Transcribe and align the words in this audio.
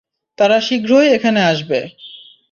তারা 0.37 0.57
শীঘ্রই 0.61 1.07
এখানে 1.13 1.39
আসবে। 1.43 1.79